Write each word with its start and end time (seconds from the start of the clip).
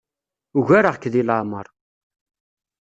Ugareɣ-k 0.57 1.03
deg 1.13 1.23
leɛmeṛ. 1.27 1.67